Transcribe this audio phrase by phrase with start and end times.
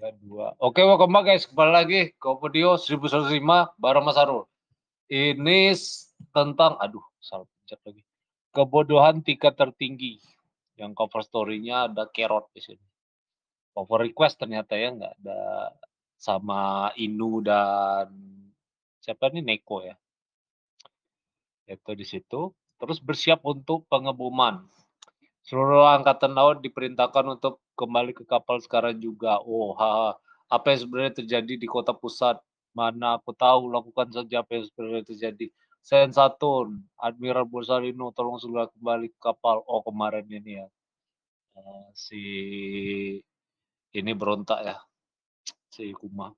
[0.00, 0.56] Ya, dua.
[0.56, 1.44] Oke, welcome back guys.
[1.44, 3.36] Kembali lagi ke video 1105
[3.76, 4.48] bareng Mas Arul.
[5.12, 5.76] Ini
[6.32, 8.00] tentang, aduh, salah pencet lagi.
[8.48, 10.16] Kebodohan tingkat tertinggi.
[10.80, 12.86] Yang cover story-nya ada Kerot di sini.
[13.76, 15.68] Cover request ternyata ya, nggak ada
[16.16, 18.08] sama Inu dan
[19.04, 20.00] siapa nih Neko ya.
[21.68, 22.56] Itu di situ.
[22.80, 24.64] Terus bersiap untuk pengeboman.
[25.44, 29.40] Seluruh angkatan laut diperintahkan untuk kembali ke kapal sekarang juga.
[29.40, 30.12] Oh, ha,
[30.52, 32.36] apa yang sebenarnya terjadi di kota pusat?
[32.76, 35.46] Mana aku tahu, lakukan saja apa yang sebenarnya terjadi.
[35.80, 39.64] Sensatun, Admiral Borsalino, tolong segera kembali ke kapal.
[39.64, 40.66] Oh, kemarin ini ya.
[41.56, 42.22] Uh, si
[43.96, 44.76] ini berontak ya.
[45.72, 46.30] Si Kuma.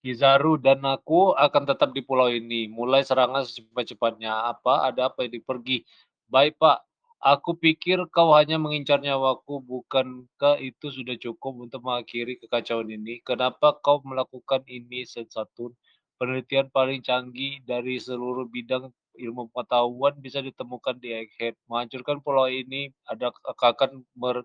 [0.00, 2.68] Kizaru dan aku akan tetap di pulau ini.
[2.68, 4.52] Mulai serangan secepat-cepatnya.
[4.52, 4.88] Apa?
[4.88, 5.40] Ada apa ini?
[5.44, 5.84] Pergi.
[6.24, 6.89] Baik, Pak.
[7.20, 13.20] Aku pikir kau hanya mengincar nyawaku, bukankah itu sudah cukup untuk mengakhiri kekacauan ini?
[13.20, 15.76] Kenapa kau melakukan ini, Sensatun?
[16.16, 18.88] Penelitian paling canggih dari seluruh bidang
[19.20, 21.60] ilmu pengetahuan bisa ditemukan di Egghead.
[21.68, 24.40] Menghancurkan pulau ini ada akan mer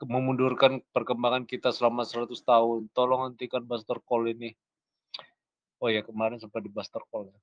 [0.00, 2.88] memundurkan perkembangan kita selama 100 tahun.
[2.96, 4.56] Tolong hentikan Buster Call ini.
[5.76, 7.28] Oh ya, kemarin sempat di Buster Call.
[7.28, 7.36] Ya.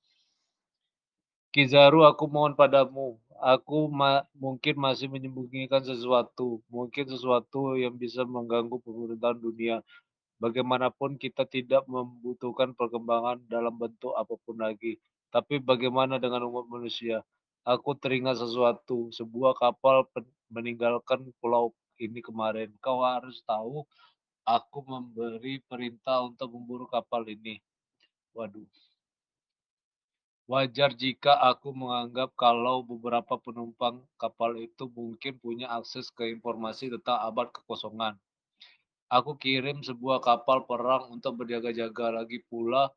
[1.53, 8.81] Kizaru, aku mohon padamu, aku ma mungkin masih menyembunyikan sesuatu, mungkin sesuatu yang bisa mengganggu
[8.81, 9.75] pemerintahan dunia.
[10.41, 14.97] Bagaimanapun kita tidak membutuhkan perkembangan dalam bentuk apa pun lagi.
[15.29, 17.21] Tapi bagaimana dengan umat manusia?
[17.61, 20.09] Aku teringat sesuatu, sebuah kapal
[20.49, 21.69] meninggalkan pulau
[22.01, 22.73] ini kemarin.
[22.81, 23.85] Kau harus tahu,
[24.41, 27.61] aku memberi perintah untuk memburu kapal ini.
[28.33, 28.65] Waduh.
[30.43, 37.23] Wajar jika aku menganggap kalau beberapa penumpang kapal itu mungkin punya akses ke informasi tentang
[37.23, 38.19] abad kekosongan.
[39.07, 42.91] Aku kirim sebuah kapal perang untuk berjaga-jaga lagi pula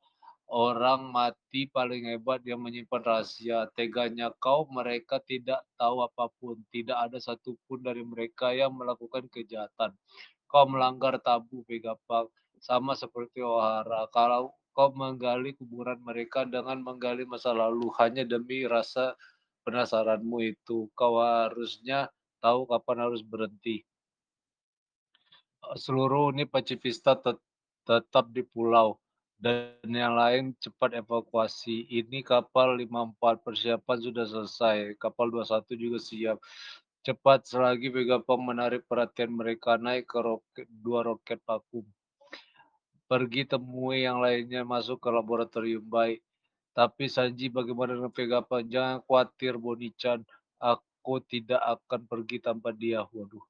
[0.50, 3.70] orang mati paling hebat yang menyimpan rahasia.
[3.78, 6.58] Teganya kau, mereka tidak tahu apa pun.
[6.74, 9.94] Tidak ada satupun dari mereka yang melakukan kejahatan.
[10.50, 12.26] Kau melanggar tabu, Pegapang.
[12.58, 14.10] Sama seperti Ohara.
[14.10, 19.16] Kalau kau menggali kuburan mereka dengan menggali masa lalu hanya demi rasa
[19.64, 20.92] penasaranmu itu.
[20.92, 22.12] Kau harusnya
[22.44, 23.88] tahu kapan harus berhenti.
[25.80, 27.40] Seluruh unit pacifista tet
[27.88, 29.00] tetap di pulau
[29.40, 31.88] dan yang lain cepat evakuasi.
[31.88, 34.76] Ini kapal 54 persiapan sudah selesai.
[35.00, 36.36] Kapal 21 juga siap.
[37.00, 41.86] Cepat selagi Vegapunk menarik perhatian mereka naik ke roket, dua roket vakum
[43.06, 46.20] pergi temui yang lainnya masuk ke laboratorium baik.
[46.76, 48.68] Tapi Sanji bagaimana dengan Vegapunk?
[48.68, 50.20] Jangan khawatir Boni-chan,
[50.60, 53.00] aku tidak akan pergi tanpa dia.
[53.08, 53.40] Waduh,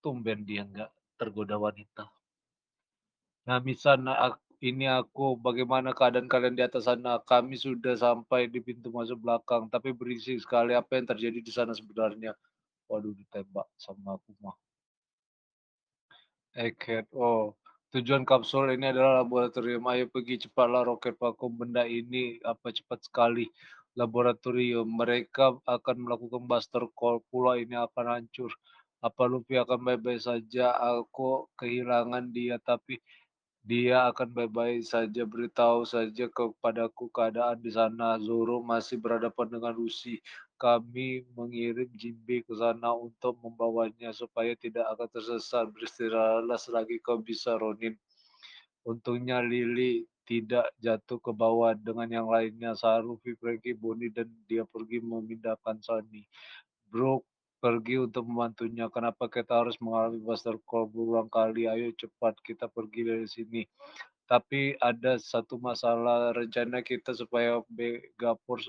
[0.00, 0.88] tumben dia nggak
[1.20, 2.08] tergoda wanita.
[3.44, 7.20] Nah, misalnya ini aku, bagaimana keadaan kalian di atas sana?
[7.20, 11.76] Kami sudah sampai di pintu masuk belakang, tapi berisik sekali apa yang terjadi di sana
[11.76, 12.32] sebenarnya.
[12.88, 14.56] Waduh, ditembak sama aku mah.
[16.56, 17.59] Egghead, oh
[17.90, 19.82] Tujuan kapsul ini adalah laboratorium.
[19.90, 23.50] Ayo pergi cepatlah roket vakum benda ini apa cepat sekali.
[23.98, 27.18] Laboratorium mereka akan melakukan buster call.
[27.34, 28.54] Pulau ini akan hancur.
[29.02, 30.70] Apa Luffy akan baik-baik saja?
[30.78, 33.02] Aku kehilangan dia tapi
[33.66, 35.26] dia akan baik-baik saja.
[35.26, 38.22] Beritahu saja kepadaku keadaan di sana.
[38.22, 40.22] Zoro masih berhadapan dengan Lucy
[40.60, 45.72] kami mengirim Jimbe ke sana untuk membawanya supaya tidak akan tersesat.
[45.72, 47.96] Beristirahatlah selagi kau bisa, Ronin.
[48.84, 52.76] Untungnya Lily tidak jatuh ke bawah dengan yang lainnya.
[52.76, 56.28] Saru, Frankie, Bonnie, dan dia pergi memindahkan Sunny.
[56.92, 57.24] Brooke
[57.58, 58.92] pergi untuk membantunya.
[58.92, 61.66] Kenapa kita harus mengalami Buster Call berulang kali?
[61.72, 63.64] Ayo cepat kita pergi dari sini.
[64.28, 68.62] Tapi ada satu masalah rencana kita supaya Begapur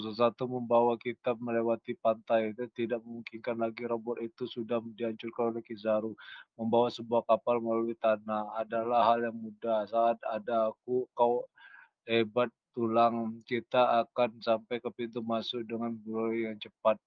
[0.00, 6.18] satu membawa kita melewati pantai itu tidak memungkinkan lagi robot itu sudah dihancurkan oleh Kizaru.
[6.58, 9.86] Membawa sebuah kapal melalui tanah adalah hal yang mudah.
[9.86, 11.46] Saat ada aku, kau
[12.10, 16.98] hebat tulang, kita akan sampai ke pintu masuk dengan bulu yang cepat.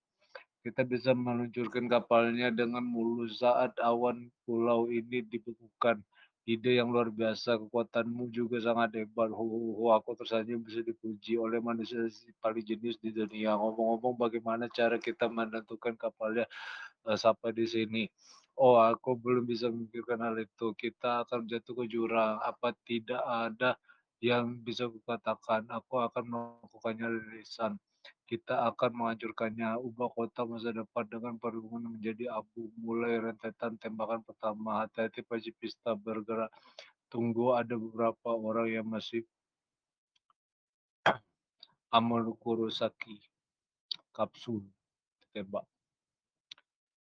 [0.63, 5.99] Kita bisa meluncurkan kapalnya dengan mulus saat awan pulau ini dibekukan
[6.47, 9.27] ide yang luar biasa, kekuatanmu juga sangat hebat.
[9.35, 12.07] Ho, ho, ho aku tersanjung bisa dipuji oleh manusia
[12.39, 13.59] paling jenius di dunia.
[13.59, 16.47] Ngomong-ngomong, bagaimana cara kita menentukan kapalnya
[17.03, 18.03] uh, sampai di sini?
[18.55, 20.71] Oh, aku belum bisa memikirkan hal itu.
[20.73, 22.39] Kita akan jatuh ke jurang.
[22.39, 23.75] Apa tidak ada
[24.23, 25.67] yang bisa kukatakan?
[25.67, 27.07] Aku akan melakukannya
[27.37, 27.75] lisan.
[28.27, 32.67] Kita akan menghancurkannya, ubah kota masa depan dengan perhubungan menjadi abu.
[32.75, 36.51] Mulai rentetan tembakan pertama, hati-hati pacifista bergerak.
[37.07, 39.23] Tunggu ada beberapa orang yang masih
[41.95, 43.15] Amano Kurosaki
[44.11, 44.59] kapsul
[45.31, 45.63] tembak.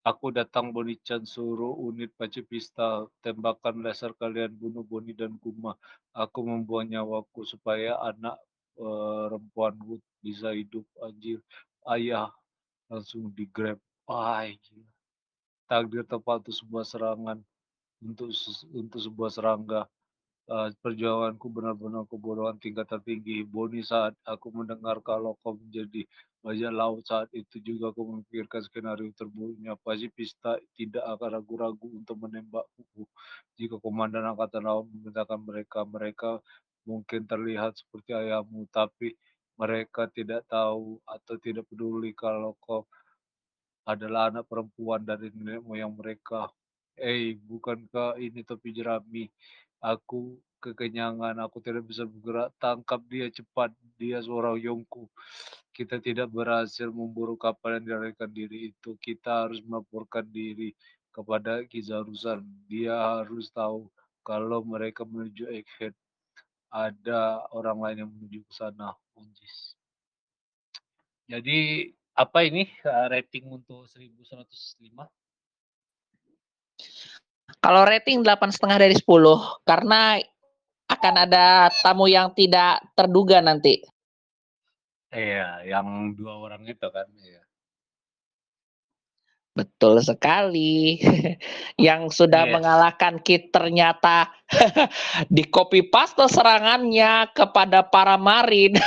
[0.07, 5.75] Aku datang Bonichan suruh unit pacifista tembakan laser kalian bunuh Boni dan Kuma.
[6.15, 8.39] Aku membuang nyawaku supaya anak
[8.75, 11.39] perempuan Wood bisa hidup anjir.
[11.87, 12.29] Ayah
[12.89, 13.79] langsung di grab.
[14.09, 14.57] Ay.
[15.69, 17.37] Takdir tepat untuk sebuah serangan
[18.01, 18.31] untuk
[18.73, 19.81] untuk sebuah serangga
[20.49, 23.45] uh, perjuanganku benar-benar kebodohan tingkat tertinggi.
[23.45, 26.03] Boni saat aku mendengar kalau kau menjadi
[26.39, 29.77] bajak laut saat itu juga aku memikirkan skenario terburuknya.
[29.79, 33.05] Pasti Pista tidak akan ragu-ragu untuk menembakku.
[33.59, 36.31] Jika komandan angkatan laut memerintahkan mereka, mereka
[36.87, 39.15] mungkin terlihat seperti ayahmu, tapi
[39.59, 42.87] mereka tidak tahu atau tidak peduli kalau kau
[43.83, 46.47] adalah anak perempuan dari nenek moyang mereka.
[46.99, 49.25] Eh, bukankah ini topi jerami?
[49.79, 52.51] Aku kekenyangan, aku tidak bisa bergerak.
[52.59, 55.07] Tangkap dia cepat, dia seorang Yongku.
[55.71, 58.99] Kita tidak berhasil memburu kapal yang dilarikan diri itu.
[58.99, 60.75] Kita harus melaporkan diri
[61.15, 62.43] kepada Kizarusan.
[62.67, 63.87] Dia harus tahu
[64.21, 65.95] kalau mereka menuju Egghead.
[66.69, 68.93] Ada orang lain yang menuju ke sana.
[69.17, 69.73] Unjis.
[71.29, 75.09] Jadi apa ini eh, rating untuk 1105?
[77.59, 79.05] Kalau rating delapan setengah dari 10
[79.65, 80.21] karena
[80.89, 83.81] akan ada tamu yang tidak terduga nanti.
[85.09, 87.05] Iya, yang dua orang itu kan.
[87.17, 87.48] Iya.
[89.57, 91.01] Betul sekali.
[91.87, 92.53] yang sudah yes.
[92.53, 94.29] mengalahkan Kit ternyata
[95.35, 98.77] di copy paste serangannya kepada para marin.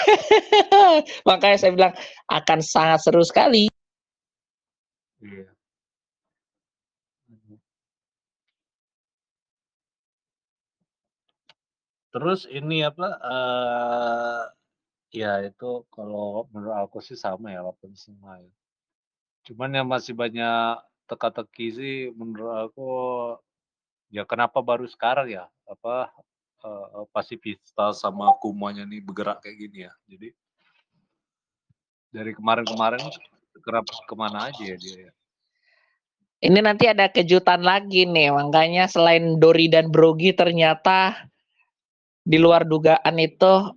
[1.29, 1.95] Makanya saya bilang
[2.31, 3.69] akan sangat seru sekali.
[5.23, 5.53] Iya.
[12.13, 14.45] Terus ini apa, uh,
[15.09, 18.53] ya itu kalau menurut aku sih sama ya 8,5 ya.
[19.53, 22.93] Cuman yang masih banyak teka-teki sih menurut aku,
[24.09, 26.09] ya kenapa baru sekarang ya, apa,
[26.65, 29.93] uh, Pasifista sama Kumanya nih bergerak kayak gini ya.
[30.09, 30.33] Jadi
[32.09, 33.05] dari kemarin-kemarin
[33.61, 35.13] kerap ke mana aja ya dia ya.
[36.43, 41.29] Ini nanti ada kejutan lagi nih, makanya selain Dori dan Brogi ternyata
[42.25, 43.69] di luar dugaan itu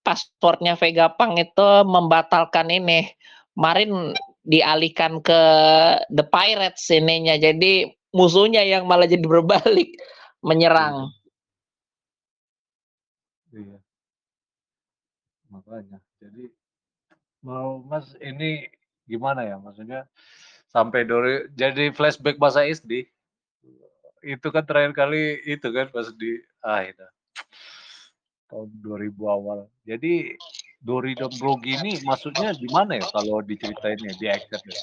[0.00, 3.12] paspornya Vega Pang itu membatalkan ini.
[3.54, 4.16] Kemarin
[4.46, 5.40] dialihkan ke
[6.14, 7.34] The Pirates ininya.
[7.36, 9.98] Jadi musuhnya yang malah jadi berbalik
[10.48, 11.10] menyerang.
[13.52, 13.78] Iya.
[15.50, 15.98] Makanya.
[16.22, 16.48] Jadi
[17.42, 18.66] mau Mas ini
[19.06, 20.06] gimana ya maksudnya
[20.74, 23.06] sampai dari jadi flashback masa SD
[24.26, 27.06] itu kan terakhir kali itu kan pas di ah itu
[28.50, 29.58] tahun 2000 awal.
[29.86, 30.34] Jadi
[30.86, 34.78] Dori dan Brogi ini maksudnya di mana ya kalau diceritainnya di action ya?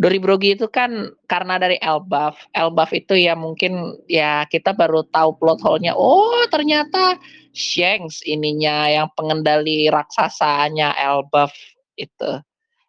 [0.00, 2.34] Dori Brogi itu kan karena dari Elbaf.
[2.56, 5.94] Elbaf itu ya mungkin ya kita baru tahu plot hole-nya.
[5.94, 7.20] Oh, ternyata
[7.54, 11.54] Shanks ininya yang pengendali raksasanya Elbaf
[11.94, 12.42] itu.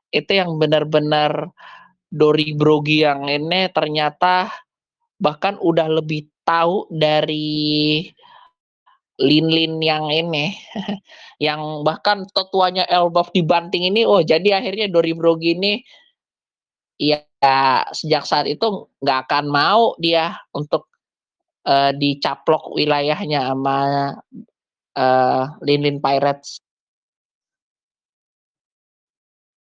[0.10, 1.52] Itu yang benar-benar
[2.10, 4.50] Dori Brogi yang ini ternyata
[5.22, 8.08] bahkan udah lebih tahu dari
[9.22, 10.58] Lin-Lin yang ini,
[11.46, 15.74] yang bahkan tetuanya Elbaf dibanting ini, oh jadi akhirnya Dori Brogi ini,
[16.98, 17.22] ya
[17.94, 20.90] sejak saat itu nggak akan mau dia untuk
[21.66, 23.78] uh, dicaplok wilayahnya sama
[24.98, 26.62] uh, Lin-Lin Pirates.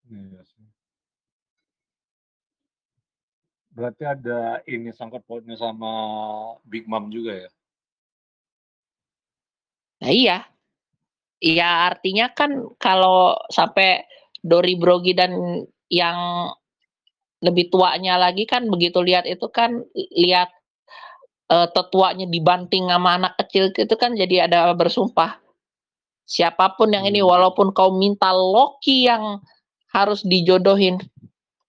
[0.05, 0.45] Iya
[3.75, 5.91] Berarti ada ini sangkut pautnya sama
[6.63, 7.49] Big Mom juga ya?
[10.05, 10.45] Nah iya.
[11.41, 14.05] Iya artinya kan kalau sampai
[14.45, 16.49] Dori Brogi dan yang
[17.41, 19.83] lebih tuanya lagi kan begitu lihat itu kan
[20.15, 20.49] lihat
[21.51, 25.37] uh, tetuanya dibanting sama anak kecil itu kan jadi ada bersumpah
[26.25, 27.29] siapa pun yang ini hmm.
[27.29, 29.45] walaupun kau minta Loki yang
[29.93, 30.97] harus dijodohin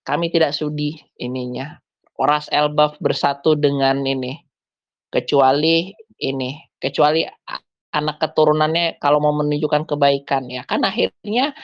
[0.09, 1.77] kami tidak sudi ininya
[2.17, 4.41] Ras Elbaf bersatu dengan ini
[5.13, 7.29] kecuali ini kecuali
[7.97, 10.63] anak keturunannya kalau mau menunjukkan kebaikan ya.
[10.69, 11.57] Kan akhirnya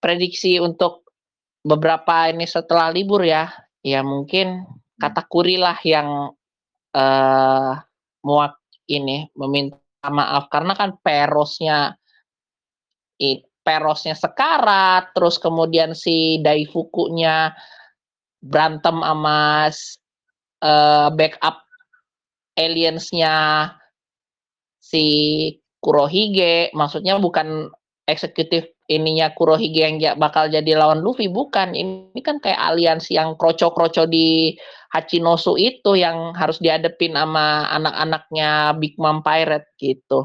[0.00, 1.04] prediksi untuk
[1.60, 3.52] beberapa ini setelah libur ya.
[3.84, 4.64] Ya mungkin
[4.96, 6.32] kata kurilah yang
[6.96, 7.72] uh,
[8.24, 8.56] muak
[8.88, 10.48] ini meminta maaf.
[10.48, 11.94] Karena kan perosnya
[13.68, 17.52] Perosnya sekarat, terus kemudian si Daifuku-nya
[18.40, 19.68] berantem sama
[20.64, 21.68] uh, backup
[22.56, 23.68] aliens-nya
[24.88, 25.06] si
[25.84, 27.68] Kurohige, maksudnya bukan
[28.08, 34.08] eksekutif ininya Kurohige yang bakal jadi lawan Luffy bukan ini kan kayak aliansi yang kroco-kroco
[34.08, 34.56] di
[34.88, 40.24] Hachinosu itu yang harus dihadepin sama anak-anaknya Big Mom Pirate gitu.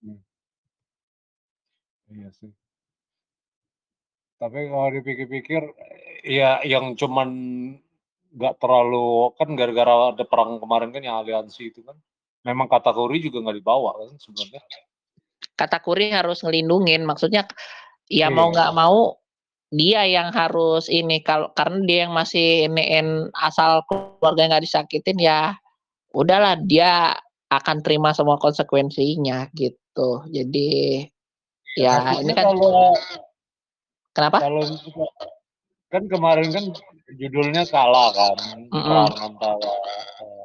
[0.00, 0.24] Hmm.
[2.08, 2.50] Iya sih.
[4.40, 5.62] Tapi kalau dipikir-pikir
[6.24, 7.28] ya yang cuman
[8.34, 11.94] nggak terlalu kan gara-gara ada perang kemarin kan yang aliansi itu kan
[12.44, 14.62] memang kategori juga nggak dibawa kan sebenarnya
[15.56, 17.48] kategori harus ngelindungin maksudnya
[18.08, 18.54] ya mau iya.
[18.54, 19.16] nggak mau
[19.74, 25.58] dia yang harus ini kalau karena dia yang masih iniin asal keluarga nggak disakitin ya
[26.14, 27.16] udahlah dia
[27.50, 31.02] akan terima semua konsekuensinya gitu jadi
[31.74, 32.94] ya ini kan kalau,
[34.14, 34.62] kenapa kalau
[35.90, 36.64] kan kemarin kan
[37.18, 38.36] judulnya kalah kan
[38.70, 39.06] mm -hmm.
[39.18, 39.70] antara
[40.22, 40.43] uh,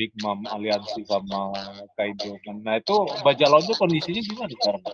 [0.00, 1.52] Big Mom aliansi sama
[1.92, 2.40] Kaido.
[2.64, 4.84] Nah itu Bajalon tuh kondisinya gimana sekarang?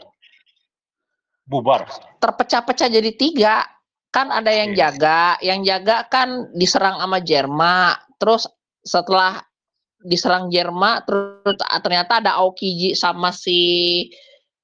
[1.47, 1.87] Bubar.
[2.19, 3.63] Terpecah-pecah jadi tiga.
[4.11, 4.91] Kan ada yang yeah.
[4.91, 8.51] jaga yang jaga kan diserang sama Jerma terus
[8.83, 9.45] setelah
[10.03, 14.09] diserang Jerma terus ternyata ada Aokiji sama si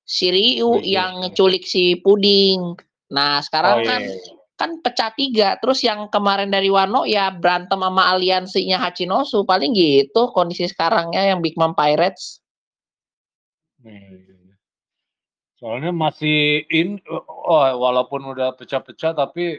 [0.02, 2.74] Shiryu yeah, yang ngeculik si Puding.
[3.14, 5.58] Nah sekarang oh, kan yeah kan pecah tiga.
[5.58, 9.42] Terus yang kemarin dari Wano ya berantem sama aliansinya Hachinosu.
[9.42, 12.38] Paling gitu kondisi sekarangnya yang Big Mom Pirates.
[13.82, 14.54] Iya, iya, iya.
[15.58, 19.58] soalnya masih in oh, walaupun udah pecah-pecah tapi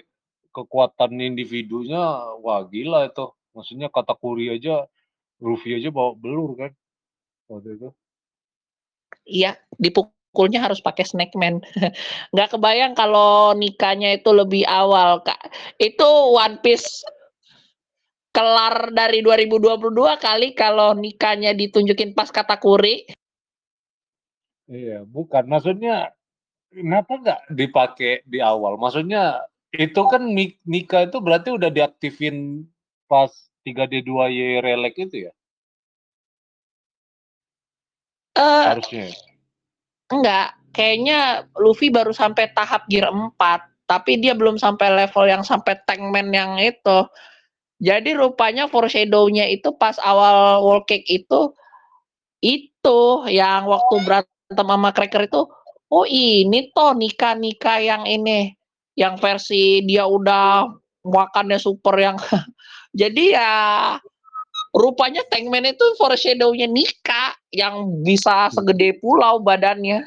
[0.56, 2.00] kekuatan individunya
[2.40, 3.28] wah gila itu.
[3.54, 4.88] Maksudnya kata Kuri aja
[5.44, 6.72] Rufi aja bawa belur kan?
[7.52, 7.90] Waktu itu.
[9.28, 11.62] Iya dipukul pukulnya harus pakai snackman.
[12.34, 15.54] Nggak kebayang kalau nikahnya itu lebih awal, Kak.
[15.78, 17.06] Itu One Piece
[18.34, 23.06] kelar dari 2022 kali kalau nikahnya ditunjukin pas kata kuri.
[24.66, 25.46] Iya, bukan.
[25.46, 26.10] Maksudnya
[26.74, 28.82] kenapa nggak dipakai di awal?
[28.82, 30.26] Maksudnya itu kan
[30.66, 32.66] nikah itu berarti udah diaktifin
[33.06, 33.30] pas
[33.70, 35.34] 3D2Y relek itu ya?
[38.34, 39.14] Uh, Harusnya.
[40.12, 43.38] Enggak, kayaknya Luffy baru sampai tahap gear 4,
[43.88, 47.08] tapi dia belum sampai level yang sampai tankman yang itu.
[47.84, 51.52] Jadi rupanya foreshadow-nya itu pas awal wall cake itu
[52.44, 53.00] itu
[53.32, 55.48] yang waktu berantem sama Cracker itu
[55.88, 58.52] oh ini toh nikah-nikah yang ini
[59.00, 60.68] yang versi dia udah
[61.08, 62.20] makannya super yang
[63.00, 63.52] jadi ya
[64.74, 67.23] Rupanya Tankman itu foreshadow-nya Nika
[67.54, 70.02] yang bisa segede pulau badannya.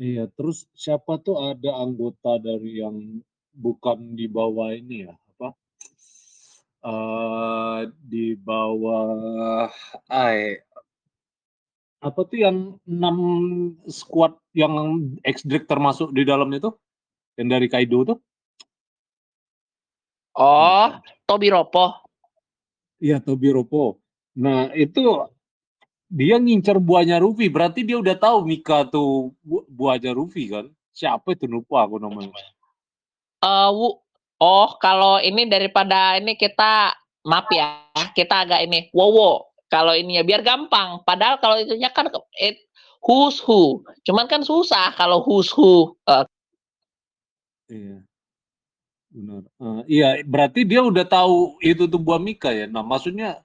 [0.00, 3.22] Iya, terus siapa tuh ada anggota dari yang
[3.54, 5.48] bukan di bawah ini ya, apa?
[6.84, 9.72] Uh, di bawah
[10.12, 10.60] ai
[12.04, 13.16] apa tuh yang enam
[13.88, 16.68] squad yang X Drake termasuk di dalam itu?
[17.40, 18.18] Yang dari Kaido tuh?
[20.36, 20.90] Oh,
[21.24, 22.04] Tobi Ropo.
[23.00, 24.04] Iya, Tobi Ropo.
[24.36, 25.00] Nah, itu
[26.14, 30.70] dia ngincer buahnya Rufi, berarti dia udah tahu Mika tuh bu buahnya Rufi kan?
[30.94, 32.30] Siapa itu lupa aku namanya.
[33.42, 33.98] Uh,
[34.38, 36.94] oh, kalau ini daripada ini kita
[37.26, 37.82] maaf ya,
[38.14, 39.50] kita agak ini wowo.
[39.66, 41.02] Kalau ini ya biar gampang.
[41.02, 42.06] Padahal kalau itunya kan
[42.38, 42.62] it,
[43.02, 43.82] who's who.
[44.06, 45.98] Cuman kan susah kalau who's who.
[46.06, 46.22] Uh.
[47.66, 48.06] Iya.
[49.14, 49.42] Benar.
[49.62, 52.66] Uh, iya, berarti dia udah tahu itu tuh buah Mika ya.
[52.66, 53.43] Nah, maksudnya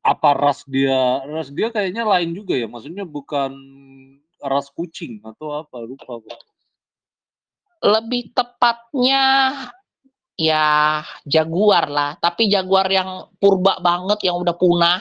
[0.00, 1.20] apa ras dia?
[1.28, 2.66] Ras dia kayaknya lain juga ya.
[2.66, 3.52] Maksudnya bukan
[4.40, 5.84] ras kucing atau apa?
[5.84, 6.20] Lupa.
[7.80, 9.24] Lebih tepatnya
[10.40, 15.00] ya jaguar lah, tapi jaguar yang purba banget yang udah punah.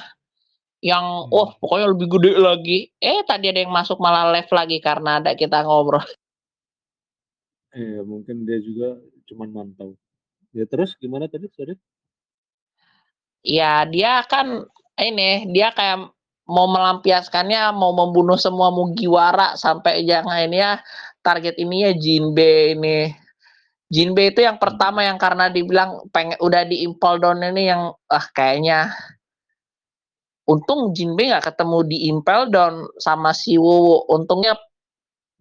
[0.79, 1.35] Yang hmm.
[1.35, 2.79] oh pokoknya lebih gede lagi.
[2.99, 6.03] Eh tadi ada yang masuk malah live lagi karena ada kita ngobrol.
[7.69, 8.97] Iya, mungkin dia juga
[9.29, 9.93] cuman mantau.
[10.57, 11.77] Ya terus gimana tadi, sorry?
[13.45, 14.65] Ya dia kan
[15.01, 16.11] ini, dia kayak
[16.49, 20.81] mau melampiaskannya, mau membunuh semua Mugiwara sampai jangan ini ya,
[21.21, 23.13] target ini ya Jinbe ini.
[23.89, 28.25] Jinbe itu yang pertama yang karena dibilang pengen udah di impel down ini yang ah
[28.37, 28.93] kayaknya
[30.45, 34.05] untung Jinbe nggak ketemu di impel down sama si Wowo.
[34.09, 34.57] Untungnya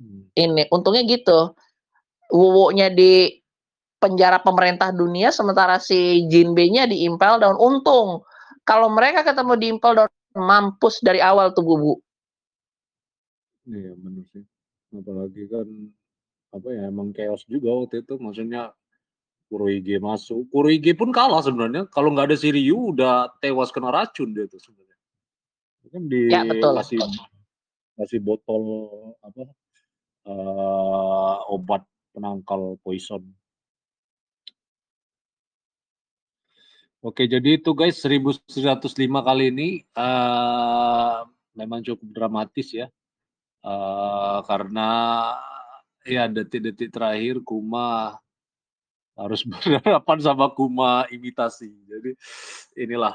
[0.00, 0.32] hmm.
[0.36, 1.52] ini, untungnya gitu.
[2.28, 3.32] Wowo-nya di
[3.98, 7.58] penjara pemerintah dunia sementara si Jinbe-nya di Impel Down.
[7.58, 8.22] Untung
[8.68, 11.96] kalau mereka ketemu di Impel Down mampus dari awal tuh bubu.
[13.64, 14.44] Iya benar sih.
[14.92, 15.68] Apalagi kan,
[16.52, 18.72] apa ya, emang chaos juga waktu itu, maksudnya
[19.48, 20.48] Kurohige masuk.
[20.52, 24.60] Kurohige pun kalah sebenarnya, kalau nggak ada si Ryu udah tewas kena racun dia tuh
[24.60, 24.96] sebenarnya.
[25.88, 26.76] Kan Ya, betul.
[26.76, 27.00] dikasih
[27.96, 28.62] kasih botol
[29.24, 29.48] apa,
[30.28, 31.82] eee, obat
[32.12, 33.24] penangkal poison.
[36.98, 41.18] Oke, jadi itu guys 1105 kali ini, eee,
[41.54, 42.90] memang cukup dramatis ya.
[43.62, 44.90] Eee, karena
[46.02, 48.18] ya detik-detik terakhir Kuma
[49.14, 51.70] harus berhadapan sama Kuma imitasi.
[51.86, 52.18] Jadi
[52.74, 53.14] inilah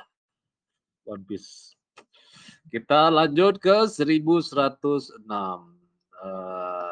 [1.04, 1.76] One Piece.
[2.72, 5.12] Kita lanjut ke 1106,
[6.24, 6.83] eee